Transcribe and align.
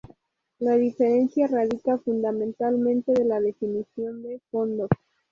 La 0.57 0.77
diferencia 0.77 1.45
radica 1.45 1.95
fundamentalmente 1.99 3.11
de 3.13 3.23
la 3.23 3.39
definición 3.39 4.23
de 4.23 4.41
"fondos". 4.49 4.89